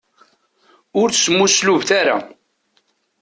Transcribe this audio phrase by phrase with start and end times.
[1.01, 2.17] Ur smuslubemt ara.